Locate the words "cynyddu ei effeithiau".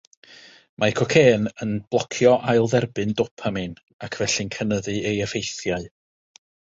4.57-5.87